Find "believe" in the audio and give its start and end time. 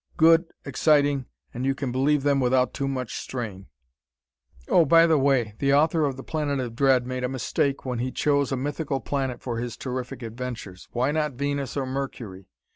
1.91-2.23